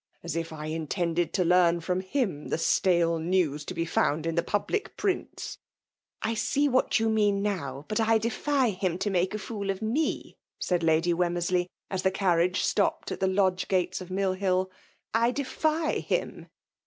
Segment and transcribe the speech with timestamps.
[0.23, 4.33] As if I intended' to leam fnxn him the stale news to be found in
[4.35, 5.59] tb$ public prints!
[5.73, 9.83] *'*«< I see what you mean now; but I defy Uoi to make a fool of
[9.83, 11.13] me,' said Mrs.
[11.13, 14.71] Wemmeraley, as the carriage stopped at the lodge gates oS Mill Hill.
[15.13, 16.47] 1 defy him."